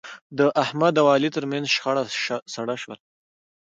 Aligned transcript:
د 0.37 0.39
احمد 0.63 0.93
او 1.01 1.05
علي 1.15 1.29
ترمنځ 1.35 1.65
شخړه 1.75 2.03
سړه 2.53 2.75
شوله. 2.81 2.97